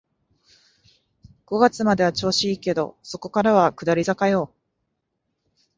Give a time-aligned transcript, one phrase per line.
[1.45, 4.51] 五月までは調子いいけど、そこからは下り坂よ